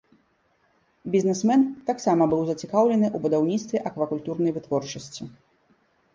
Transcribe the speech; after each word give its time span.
Бізнесмен 1.15 1.61
таксама 1.89 2.23
быў 2.31 2.41
зацікаўлены 2.47 3.07
ў 3.15 3.27
будаўніцтве 3.27 3.77
аквакультурнай 3.93 4.51
вытворчасці. 4.59 5.23